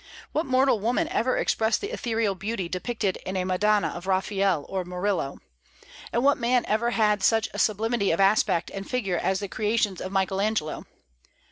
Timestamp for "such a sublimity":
7.21-8.09